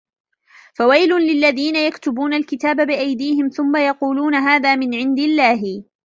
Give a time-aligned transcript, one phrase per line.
[0.75, 5.83] فَوَيْلٌ لِلَّذِينَ يَكْتُبُونَ الْكِتَابَ بِأَيْدِيهِمْ ثُمَّ يَقُولُونَ هَٰذَا مِنْ عِنْدِ اللَّهِ